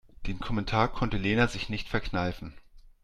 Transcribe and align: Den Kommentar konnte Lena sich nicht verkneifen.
Den 0.25 0.39
Kommentar 0.39 0.87
konnte 0.87 1.17
Lena 1.17 1.45
sich 1.47 1.69
nicht 1.69 1.87
verkneifen. 1.87 2.55